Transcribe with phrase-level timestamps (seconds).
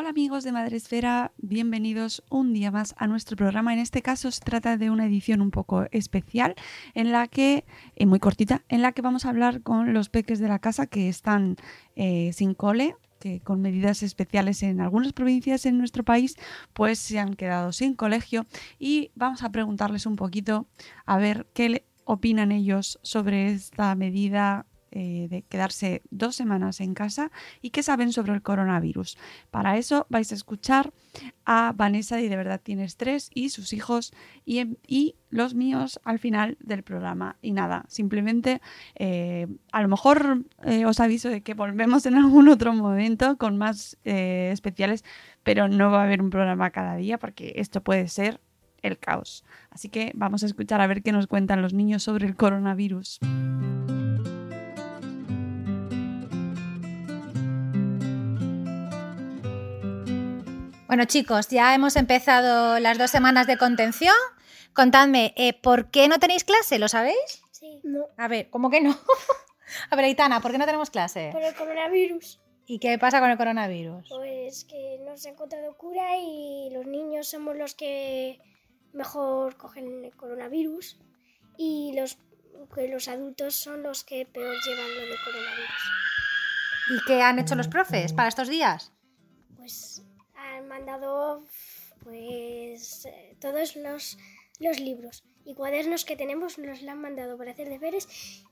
[0.00, 3.72] Hola amigos de Madresfera, bienvenidos un día más a nuestro programa.
[3.72, 6.54] En este caso se trata de una edición un poco especial
[6.94, 7.64] en la que,
[7.96, 10.86] eh, muy cortita, en la que vamos a hablar con los peques de la casa
[10.86, 11.56] que están
[11.96, 16.36] eh, sin cole, que con medidas especiales en algunas provincias en nuestro país,
[16.74, 18.46] pues se han quedado sin colegio
[18.78, 20.68] y vamos a preguntarles un poquito
[21.06, 27.30] a ver qué opinan ellos sobre esta medida eh, de quedarse dos semanas en casa
[27.60, 29.18] y qué saben sobre el coronavirus.
[29.50, 30.92] Para eso vais a escuchar
[31.44, 34.12] a Vanessa y de verdad tienes tres y sus hijos
[34.44, 37.36] y, em- y los míos al final del programa.
[37.42, 38.60] Y nada, simplemente
[38.94, 43.56] eh, a lo mejor eh, os aviso de que volvemos en algún otro momento con
[43.58, 45.04] más especiales,
[45.42, 48.40] pero no va a haber un programa cada día porque esto puede ser
[48.82, 49.44] el caos.
[49.70, 53.18] Así que vamos a escuchar a ver qué nos cuentan los niños sobre el coronavirus.
[60.88, 64.14] Bueno, chicos, ya hemos empezado las dos semanas de contención.
[64.72, 66.78] Contadme, eh, ¿por qué no tenéis clase?
[66.78, 67.42] ¿Lo sabéis?
[67.50, 67.82] Sí.
[67.84, 68.06] No.
[68.16, 68.96] A ver, ¿cómo que no?
[69.90, 71.28] A ver, Aitana, ¿por qué no tenemos clase?
[71.30, 72.40] Por el coronavirus.
[72.64, 74.08] ¿Y qué pasa con el coronavirus?
[74.08, 78.40] Pues que no se ha encontrado cura y los niños somos los que
[78.94, 80.98] mejor cogen el coronavirus
[81.58, 82.16] y los
[82.74, 85.92] que los adultos son los que peor llevan lo del coronavirus.
[86.96, 88.90] ¿Y qué han hecho los profes para estos días?
[89.54, 90.02] Pues
[90.68, 91.44] han mandado
[92.02, 94.18] pues eh, todos los,
[94.60, 98.08] los libros y cuadernos que tenemos nos los han mandado para hacer deberes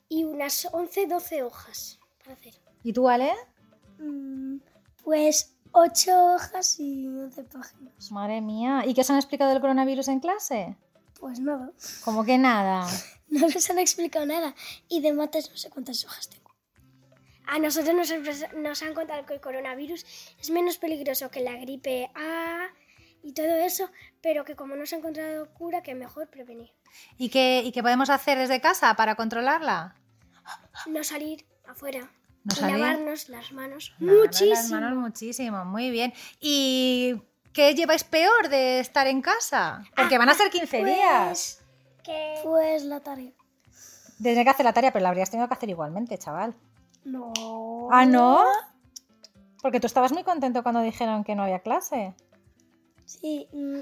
[0.09, 2.55] y unas 11, 12 hojas para hacer.
[2.83, 3.33] ¿Y tú, Ale?
[5.05, 8.11] Pues 8 hojas y 11 páginas.
[8.11, 10.77] Madre mía, ¿y qué os han explicado del coronavirus en clase?
[11.21, 11.73] Pues nada,
[12.05, 12.87] ¿Cómo que nada?
[13.29, 14.55] no nos han explicado nada.
[14.89, 16.46] Y de mates no sé cuántas hojas tengo.
[17.47, 20.05] A nosotros nos, han- nos han contado que el coronavirus
[20.41, 22.69] es menos peligroso que la gripe A
[23.23, 23.91] y todo eso,
[24.21, 26.73] pero que como no se ha encontrado cura, que mejor prevenir.
[27.19, 29.95] ¿Y qué, ¿Y qué podemos hacer desde casa para controlarla?
[30.87, 32.11] No salir afuera.
[32.45, 32.79] No y salir.
[32.79, 34.51] lavarnos las manos muchísimo.
[34.55, 36.13] Las manos muchísimo, muy bien.
[36.41, 37.21] ¿Y
[37.53, 39.83] qué lleváis peor de estar en casa?
[39.97, 41.63] Porque van a ser 15 días.
[42.05, 42.35] Que...
[42.45, 43.33] Pues la tarea.
[44.23, 46.55] Tendré que hacer la tarea, pero la habrías tenido que hacer igualmente, chaval.
[47.07, 47.89] No.
[47.93, 48.45] ¿Ah, no?
[49.63, 52.15] Porque tú estabas muy contento cuando dijeron que no había clase.
[53.05, 53.79] Sí, mm,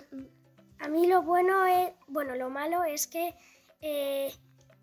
[0.81, 3.35] A mí lo bueno es, bueno, lo malo es que
[3.81, 4.31] eh,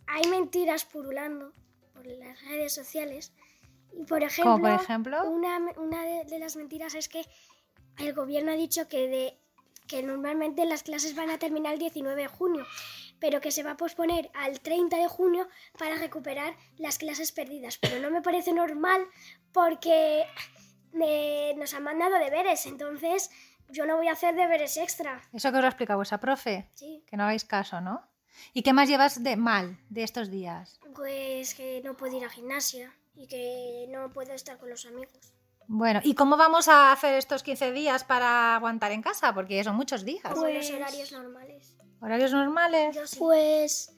[0.07, 1.53] hay mentiras purulando
[1.93, 3.31] por las redes sociales.
[3.93, 5.29] Y por ejemplo, por ejemplo.
[5.29, 7.23] una, una de, de las mentiras es que
[7.99, 9.37] el gobierno ha dicho que, de,
[9.87, 12.65] que normalmente las clases van a terminar el 19 de junio,
[13.21, 15.47] pero que se va a posponer al 30 de junio
[15.77, 17.77] para recuperar las clases perdidas.
[17.77, 19.05] Pero no me parece normal
[19.53, 20.25] porque
[21.55, 23.29] nos han mandado deberes, entonces
[23.69, 25.21] yo no voy a hacer deberes extra.
[25.31, 26.69] Eso que os lo ha explicado vuestra profe.
[26.73, 27.05] Sí.
[27.07, 28.09] Que no hagáis caso, ¿no?
[28.53, 30.79] ¿Y qué más llevas de mal de estos días?
[30.95, 35.33] Pues que no puedo ir a gimnasia y que no puedo estar con los amigos.
[35.73, 39.33] Bueno, ¿y cómo vamos a hacer estos 15 días para aguantar en casa?
[39.33, 40.21] Porque son muchos días.
[40.21, 41.77] Pues los horarios normales.
[42.01, 42.93] ¿Horarios normales?
[42.93, 43.17] Yo sí.
[43.17, 43.93] Pues.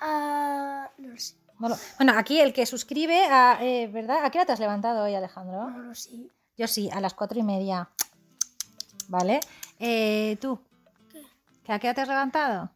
[0.00, 1.34] ah, no lo sé.
[1.58, 4.24] No Bueno, aquí el que suscribe, a, eh, ¿verdad?
[4.24, 5.68] ¿A qué hora te has levantado hoy, Alejandro?
[5.68, 6.30] No lo sé.
[6.56, 7.90] Yo sí, a las cuatro y media.
[9.08, 9.40] ¿Vale?
[9.78, 10.58] Eh, ¿Tú?
[11.62, 12.70] ¿Que ¿A qué hora te has levantado?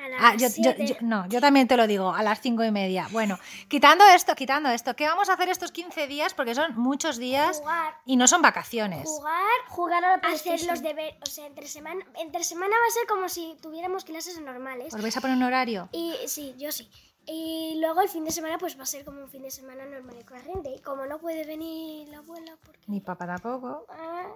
[0.00, 2.64] A las Ah, yo, yo- yo- no, yo también te lo digo, a las cinco
[2.64, 3.06] y media.
[3.10, 3.38] Bueno,
[3.68, 6.32] quitando esto, quitando esto, ¿qué vamos a hacer estos 15 días?
[6.34, 9.04] Porque son muchos días Jugar, y no son vacaciones.
[9.08, 11.16] jugar, Jugar a la hacer los deberes.
[11.22, 14.94] O sea, entre semana, entre semana va a ser como si tuviéramos clases normales.
[14.94, 15.88] ¿Os vais a poner un horario?
[15.92, 16.90] Y sí, yo sí.
[17.26, 19.84] Y luego el fin de semana pues va a ser como un fin de semana
[19.84, 20.70] normal y corriente.
[20.74, 22.80] Y como no puede venir la abuela porque...
[22.86, 23.84] Ni papá tampoco.
[23.90, 24.26] ah,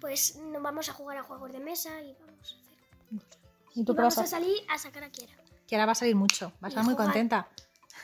[0.00, 3.41] pues no vamos a jugar a juegos de mesa y vamos a hacer...
[3.74, 5.32] ¿Y Y tú qué vamos vas a a salir a sacar a Kiera.
[5.66, 7.06] Que ahora va a salir mucho, va a Y estar muy jugar.
[7.08, 7.48] contenta.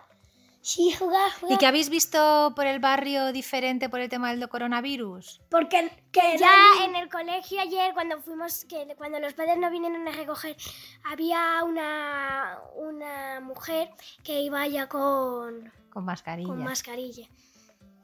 [0.65, 5.41] Sí, jugar, ¿Y qué habéis visto por el barrio diferente por el tema del coronavirus?
[5.49, 6.55] Porque Que ya
[6.85, 10.55] en el colegio ayer cuando fuimos, que cuando los padres no vinieron a recoger,
[11.03, 13.89] había una, una mujer
[14.23, 16.47] que iba ya con, Con mascarilla.
[16.47, 17.27] con mascarilla.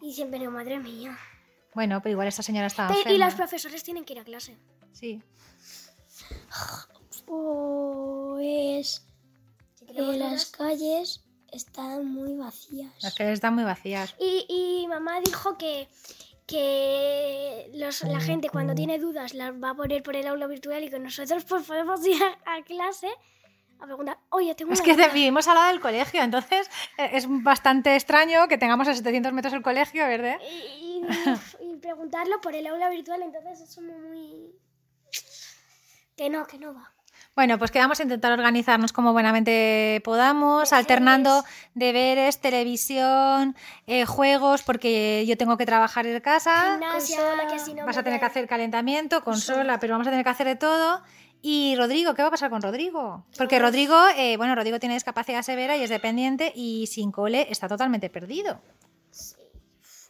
[0.02, 1.18] Y siempre digo, madre mía.
[1.74, 4.58] Bueno, pero igual esta señora estaba y los profesores tienen que ir a clase.
[4.94, 5.22] Sí.
[7.26, 9.06] Pues.
[9.86, 12.92] Tenemos las calles están muy vacías.
[13.02, 14.16] Las calles están muy vacías.
[14.20, 15.88] Y, y mamá dijo que,
[16.46, 20.84] que los- la gente cuando tiene dudas las va a poner por el aula virtual
[20.84, 23.10] y que nosotros pues podemos ir a, a clase
[23.82, 25.08] a preguntar, oye, tengo Es una que duda".
[25.08, 29.32] de- vivimos al lado del colegio, entonces eh, es bastante extraño que tengamos a 700
[29.34, 30.38] metros el colegio, ¿verdad?
[30.52, 31.02] y,
[31.62, 34.52] y- y preguntarlo por el aula virtual, entonces es muy...
[36.18, 36.92] Que no, que no va.
[37.36, 43.56] Bueno, pues que vamos a intentar organizarnos como buenamente podamos, alternando deberes, televisión,
[43.88, 46.72] eh, juegos, porque yo tengo que trabajar en casa.
[46.80, 50.10] Gimnasia, consola, que si no Vas a tener que hacer calentamiento, consola, pero vamos a
[50.10, 51.02] tener que hacer de todo.
[51.42, 53.26] Y Rodrigo, ¿qué va a pasar con Rodrigo?
[53.38, 57.68] Porque Rodrigo, eh, bueno, Rodrigo tiene discapacidad severa y es dependiente y sin cole está
[57.68, 58.60] totalmente perdido.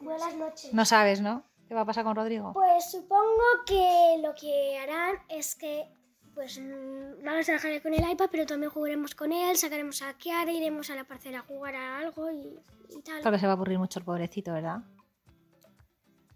[0.02, 0.74] Buenas noches.
[0.74, 1.44] No sabes, ¿no?
[1.68, 2.54] ¿Qué va a pasar con Rodrigo?
[2.54, 5.86] Pues supongo que lo que harán es que
[6.34, 10.14] pues mm, vamos a dejarle con el iPad, pero también jugaremos con él, sacaremos a
[10.14, 12.58] Kiara, iremos a la parcela a jugar a algo y,
[12.90, 13.22] y tal.
[13.22, 14.80] Porque se va a aburrir mucho el pobrecito, ¿verdad?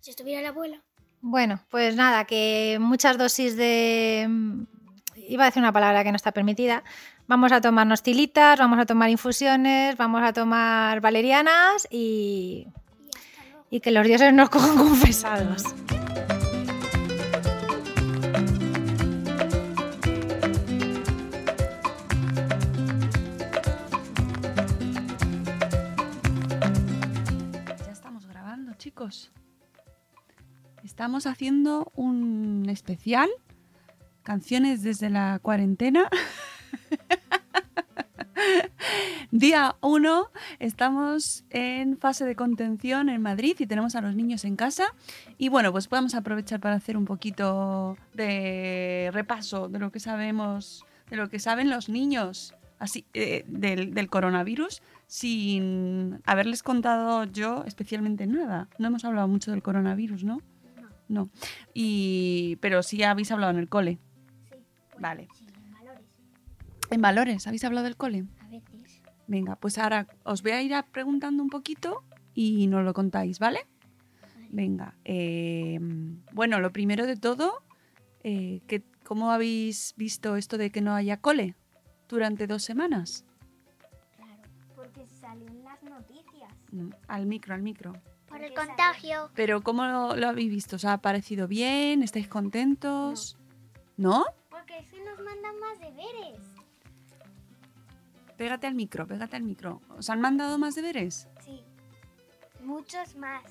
[0.01, 0.83] Si estuviera la abuela.
[1.21, 4.27] Bueno, pues nada, que muchas dosis de...
[5.27, 6.83] Iba a decir una palabra que no está permitida.
[7.27, 12.67] Vamos a tomarnos tilitas, vamos a tomar infusiones, vamos a tomar valerianas y,
[13.69, 15.63] y que los dioses nos cojan confesados.
[27.85, 29.31] Ya estamos grabando, chicos.
[30.83, 33.29] Estamos haciendo un especial,
[34.23, 36.09] canciones desde la cuarentena.
[39.31, 44.55] Día 1, estamos en fase de contención en Madrid y tenemos a los niños en
[44.55, 44.85] casa.
[45.37, 49.99] Y bueno, pues vamos a aprovechar para hacer un poquito de repaso de lo que
[49.99, 57.25] sabemos, de lo que saben los niños así, eh, del, del coronavirus sin haberles contado
[57.25, 58.67] yo especialmente nada.
[58.77, 60.41] No hemos hablado mucho del coronavirus, ¿no?
[61.07, 61.29] No.
[61.73, 63.99] Y, pero sí habéis hablado en el cole.
[64.99, 65.27] Vale.
[66.89, 68.25] En valores, ¿habéis hablado del cole?
[68.39, 69.01] A veces.
[69.27, 73.65] Venga, pues ahora os voy a ir preguntando un poquito y nos lo contáis, ¿vale?
[74.49, 74.93] Venga.
[75.03, 75.79] eh,
[76.31, 77.63] bueno, lo primero de todo,
[78.23, 81.55] eh, que, ¿cómo habéis visto esto de que no haya cole
[82.07, 83.25] durante dos semanas?
[84.15, 84.41] Claro,
[84.75, 86.51] porque salió en las noticias.
[86.71, 87.93] No, al micro, al micro.
[88.27, 89.31] Por el contagio.
[89.33, 90.75] Pero ¿cómo lo, lo habéis visto?
[90.75, 92.03] ¿Os ha parecido bien?
[92.03, 93.37] ¿Estáis contentos?
[93.97, 94.25] ¿No?
[94.63, 96.39] Porque que nos mandan más deberes.
[98.37, 99.81] Pégate al micro, pégate al micro.
[99.97, 101.27] ¿Os han mandado más deberes?
[101.43, 101.63] Sí.
[102.61, 103.43] Muchos más.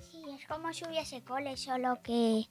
[0.00, 2.46] Sí, es como si hubiese cole, solo que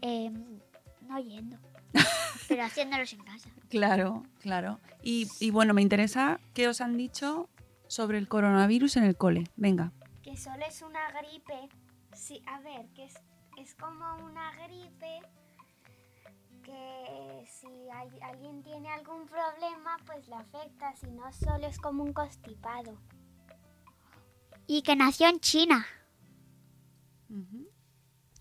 [0.00, 0.58] em,
[1.02, 1.58] no yendo,
[2.48, 3.50] pero haciéndolos en casa.
[3.68, 4.80] Claro, claro.
[5.00, 7.48] Y, y bueno, me interesa qué os han dicho
[7.86, 9.44] sobre el coronavirus en el cole.
[9.54, 9.92] Venga.
[10.22, 11.68] Que solo es una gripe.
[12.14, 13.14] Sí, a ver, que es,
[13.58, 15.20] es como una gripe
[16.64, 22.02] que si hay- alguien tiene algún problema, pues le afecta, si no solo es como
[22.02, 22.98] un constipado.
[24.66, 25.86] Y que nació en China.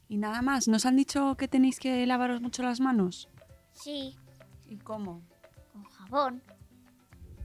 [0.08, 3.30] Y nada más, ¿nos han dicho que tenéis que lavaros mucho las manos?
[3.72, 4.16] Sí,
[4.68, 5.22] ¿Y cómo?
[5.72, 6.44] con jabón.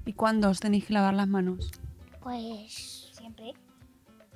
[0.04, 1.70] ¿Y cuándo os tenéis que lavar las manos?
[2.22, 3.52] Pues siempre.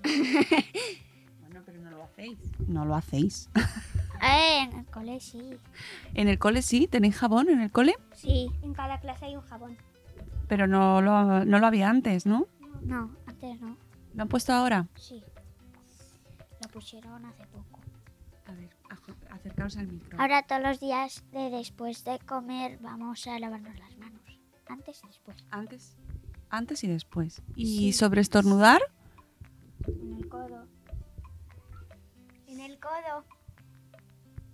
[1.40, 2.38] Bueno, pero no lo hacéis.
[2.66, 3.50] No lo hacéis.
[4.22, 5.58] Eh, en el cole sí.
[6.14, 6.86] ¿En el cole sí?
[6.86, 7.94] ¿Tenéis jabón en el cole?
[8.14, 9.76] Sí, en cada clase hay un jabón.
[10.48, 12.46] Pero no lo, no lo había antes, ¿no?
[12.82, 13.76] No, antes no.
[14.14, 14.86] ¿Lo han puesto ahora?
[14.96, 15.22] Sí.
[16.62, 17.80] Lo pusieron hace poco.
[18.46, 18.70] A ver,
[19.30, 20.20] acercaos al micro.
[20.20, 24.20] Ahora todos los días de después de comer vamos a lavarnos las manos.
[24.68, 25.36] Antes y después.
[25.50, 25.96] Antes,
[26.50, 27.42] antes y después.
[27.56, 27.92] ¿Y Sí.
[27.92, 28.80] sobre estornudar?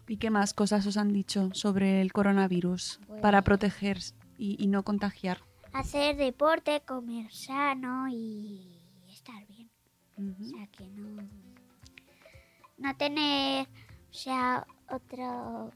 [0.09, 3.99] ¿Y qué más cosas os han dicho sobre el coronavirus Pues- para proteger
[4.39, 5.39] y, y no contagiar?
[5.73, 8.81] Hacer deporte, comer sano y
[9.13, 9.69] estar bien.
[10.17, 11.23] O sea que no.
[12.79, 13.67] No tener,
[14.11, 15.71] o sea, otro.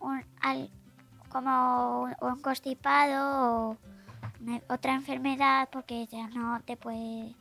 [0.00, 0.70] Un, al-
[1.28, 3.76] como un, un constipado o
[4.40, 7.34] una- otra enfermedad porque ya no te puede,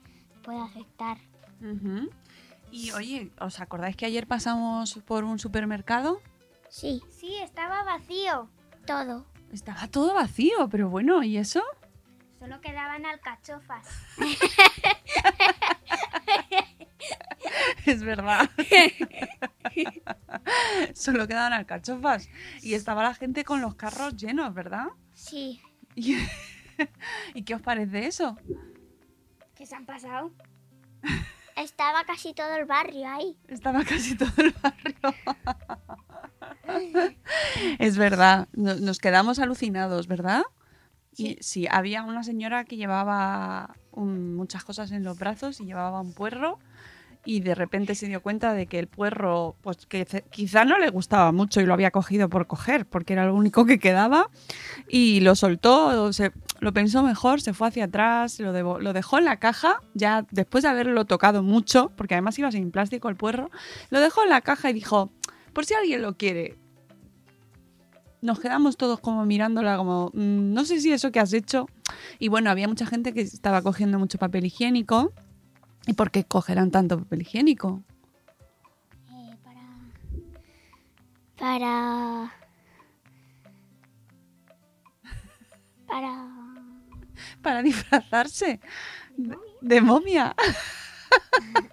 [0.43, 1.17] puede afectar.
[1.61, 2.09] Ujú.
[2.71, 6.21] Y oye, ¿os acordáis que ayer pasamos por un supermercado?
[6.69, 7.01] Sí.
[7.09, 8.49] Sí, estaba vacío.
[8.85, 9.25] Todo.
[9.51, 11.63] Estaba todo vacío, pero bueno, ¿y eso?
[12.39, 13.87] Solo quedaban alcachofas.
[17.85, 18.49] Es verdad.
[20.93, 22.29] Solo quedaban alcachofas.
[22.61, 24.87] Y estaba la gente con los carros llenos, ¿verdad?
[25.13, 25.61] Sí.
[25.95, 26.15] ¿Y,
[27.33, 28.37] ¿Y qué os parece eso?
[29.55, 30.31] ¿Qué se han pasado?
[31.59, 33.37] Estaba casi todo el barrio ahí.
[33.47, 34.95] Estaba casi todo el barrio.
[37.79, 40.43] Es verdad, no- nos quedamos alucinados, ¿verdad?
[41.17, 45.99] Y sí, había una señora que llevaba un- muchas cosas en los brazos y llevaba
[46.01, 46.59] un puerro
[47.25, 50.89] y de repente se dio cuenta de que el puerro, pues que quizá no le
[50.89, 54.29] gustaba mucho y lo había cogido por coger, porque era lo único que quedaba
[54.87, 59.37] y lo soltó, se- lo pensó mejor, se fue hacia atrás, lo dejó en la
[59.37, 63.51] caja, ya después de haberlo tocado mucho, porque además iba sin plástico el puerro,
[63.89, 65.11] lo dejó en la caja y dijo,
[65.53, 66.57] por si alguien lo quiere.
[68.21, 71.67] Nos quedamos todos como mirándola como, "Mm, no sé si eso que has hecho.
[72.19, 75.13] Y bueno, había mucha gente que estaba cogiendo mucho papel higiénico.
[75.87, 77.83] ¿Y por qué cogerán tanto papel higiénico?
[79.09, 79.65] Eh, para.
[81.37, 82.33] Para.
[85.87, 86.25] Para.
[87.41, 88.59] Para disfrazarse
[89.17, 90.35] de, de momia.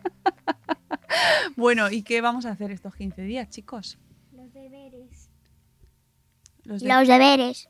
[1.57, 3.99] bueno, ¿y qué vamos a hacer estos 15 días, chicos?
[4.33, 5.29] Los deberes.
[6.65, 7.69] Los de- Los deberes.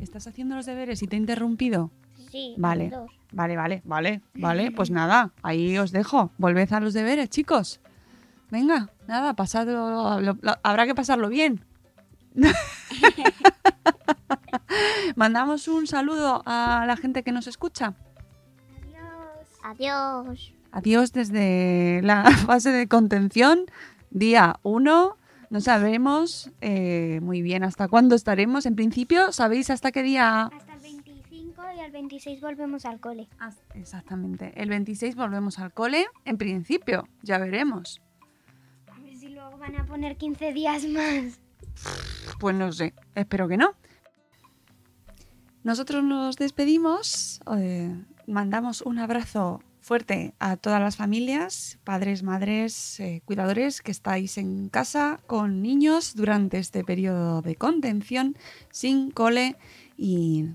[0.00, 1.90] ¿Estás haciendo los deberes y te he interrumpido?
[2.30, 2.90] Sí, Vale.
[2.90, 3.10] dos.
[3.32, 4.70] Vale, vale, vale, vale.
[4.76, 6.30] Pues nada, ahí os dejo.
[6.38, 7.80] Volved a los deberes, chicos.
[8.50, 11.64] Venga, nada, pasado, lo- lo- habrá que pasarlo bien.
[15.16, 17.94] Mandamos un saludo a la gente que nos escucha.
[19.62, 20.28] Adiós.
[20.28, 20.52] Adiós.
[20.72, 23.60] Adiós desde la fase de contención,
[24.10, 25.16] día 1.
[25.48, 28.66] No sabemos eh, muy bien hasta cuándo estaremos.
[28.66, 30.50] En principio, ¿sabéis hasta qué día?
[30.52, 30.65] Hasta
[31.86, 33.28] el 25 y al 26 volvemos al cole.
[33.38, 34.52] Ah, Exactamente.
[34.56, 36.06] El 26 volvemos al cole.
[36.24, 38.02] En principio, ya veremos.
[38.88, 41.40] A ver si luego van a poner 15 días más.
[42.40, 43.74] Pues no sé, espero que no.
[45.62, 47.94] Nosotros nos despedimos, eh,
[48.26, 54.68] mandamos un abrazo fuerte a todas las familias, padres, madres, eh, cuidadores que estáis en
[54.68, 58.36] casa con niños durante este periodo de contención,
[58.70, 59.56] sin cole
[59.96, 60.46] y,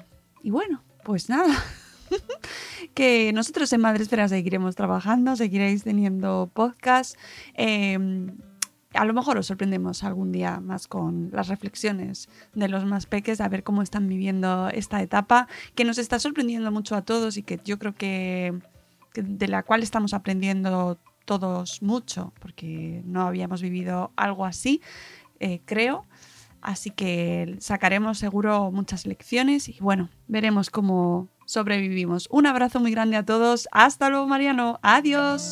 [0.44, 1.64] y bueno, pues nada.
[2.94, 7.18] que nosotros en Madresfera seguiremos trabajando, seguiréis teniendo podcast.
[7.56, 7.98] eh,
[8.94, 13.40] a lo mejor os sorprendemos algún día más con las reflexiones de los más peques,
[13.40, 17.44] a ver cómo están viviendo esta etapa, que nos está sorprendiendo mucho a todos y
[17.44, 18.54] que yo creo que,
[19.14, 24.82] que de la cual estamos aprendiendo todos mucho, porque no habíamos vivido algo así,
[25.40, 26.06] eh, creo.
[26.62, 32.28] Así que sacaremos seguro muchas lecciones y bueno, veremos cómo sobrevivimos.
[32.32, 33.68] Un abrazo muy grande a todos.
[33.72, 34.80] Hasta luego, Mariano.
[34.82, 35.52] Adiós.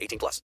[0.00, 0.42] 18 plus.